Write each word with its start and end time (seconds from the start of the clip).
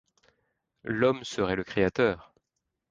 L’homme 0.83 1.23
serait 1.23 1.55
le 1.55 1.63
créateur! 1.63 2.33